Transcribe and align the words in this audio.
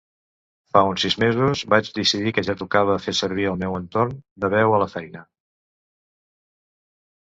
Fa 0.75 0.81
un 0.91 0.95
sis 1.03 1.17
mesos 1.23 1.61
vaig 1.73 1.91
decidir 1.99 2.33
que 2.37 2.43
ja 2.49 2.55
tocava 2.63 2.95
fer 3.05 3.15
servir 3.19 3.45
el 3.51 3.61
meu 3.65 3.77
entorn 3.83 4.17
de 4.45 4.51
veu 4.55 4.75
a 4.79 4.81
la 4.85 4.89
feina. 4.95 5.23